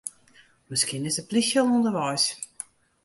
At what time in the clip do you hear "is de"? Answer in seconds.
1.09-1.23